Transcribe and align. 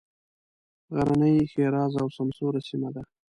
غرنۍ 0.95 1.35
ښېرازه 1.51 1.99
او 2.03 2.09
سمسوره 2.17 2.59
سیمه 2.69 2.89
ده. 2.95 3.03